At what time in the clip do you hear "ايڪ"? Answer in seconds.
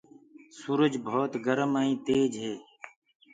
1.79-1.99